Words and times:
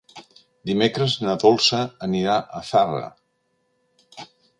Dimecres 0.69 1.17
na 1.25 1.35
Dolça 1.43 1.81
anirà 2.07 2.39
a 2.39 2.61
Zarra. 2.71 3.05